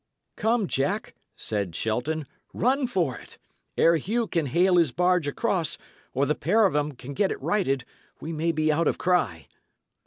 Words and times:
"Come, 0.35 0.65
Jack," 0.65 1.13
said 1.35 1.75
Shelton, 1.75 2.25
"run 2.55 2.87
for 2.87 3.19
it! 3.19 3.37
Ere 3.77 3.97
Hugh 3.97 4.25
can 4.25 4.47
hale 4.47 4.77
his 4.77 4.91
barge 4.91 5.27
across, 5.27 5.77
or 6.11 6.25
the 6.25 6.33
pair 6.33 6.65
of 6.65 6.75
'em 6.75 6.93
can 6.93 7.13
get 7.13 7.31
it 7.31 7.39
righted, 7.39 7.85
we 8.19 8.33
may 8.33 8.51
be 8.51 8.71
out 8.71 8.87
of 8.87 8.97
cry." 8.97 9.47